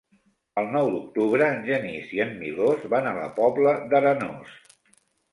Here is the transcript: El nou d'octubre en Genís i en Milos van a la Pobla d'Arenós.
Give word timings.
El 0.59 0.67
nou 0.75 0.87
d'octubre 0.93 1.49
en 1.55 1.59
Genís 1.67 2.13
i 2.19 2.21
en 2.25 2.31
Milos 2.39 2.87
van 2.93 3.09
a 3.09 3.11
la 3.19 3.27
Pobla 3.35 3.75
d'Arenós. 3.93 4.57